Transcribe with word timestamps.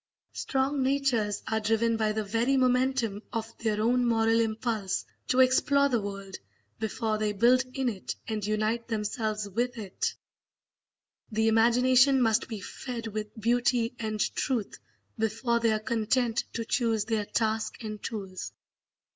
Strong 0.33 0.81
natures 0.81 1.43
are 1.47 1.59
driven 1.59 1.95
by 1.95 2.11
the 2.11 2.23
Very 2.23 2.57
momentum 2.57 3.21
of 3.31 3.55
their 3.59 3.79
own 3.79 4.03
moral 4.03 4.39
impulse 4.39 5.05
to 5.27 5.41
explore 5.41 5.89
the 5.89 6.01
world 6.01 6.37
before 6.79 7.19
they 7.19 7.33
build 7.33 7.63
in 7.75 7.87
it 7.87 8.15
and 8.27 8.43
unite 8.43 8.87
themselves 8.87 9.47
with 9.47 9.77
it; 9.77 10.15
the 11.31 11.47
imagination 11.47 12.19
must 12.19 12.47
be 12.47 12.59
fed 12.59 13.05
with 13.05 13.39
beauty 13.39 13.93
and 13.99 14.19
truth 14.33 14.79
before 15.19 15.59
they 15.59 15.71
are 15.71 15.77
content 15.79 16.45
to 16.53 16.65
choose 16.65 17.05
their 17.05 17.25
task 17.25 17.83
and 17.83 18.01
tools. 18.01 18.53